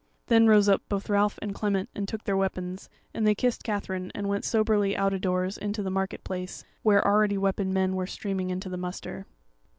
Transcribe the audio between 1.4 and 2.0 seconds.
and Clement